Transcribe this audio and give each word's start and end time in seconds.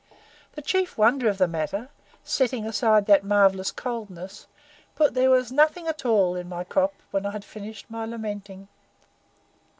The 0.53 0.63
chief 0.63 0.97
wonder 0.97 1.29
of 1.29 1.37
the 1.37 1.47
matter, 1.47 1.89
setting 2.23 2.65
aside 2.65 3.05
that 3.05 3.23
marvellous 3.23 3.69
coldness, 3.71 4.47
was 4.97 5.09
that 5.09 5.13
there 5.13 5.29
was 5.29 5.51
nothing 5.51 5.85
at 5.87 6.05
all 6.07 6.35
in 6.35 6.49
my 6.49 6.63
crop 6.63 6.95
when 7.11 7.23
I 7.23 7.29
had 7.29 7.45
finished 7.45 7.85
my 7.87 8.05
lamentings!" 8.07 8.67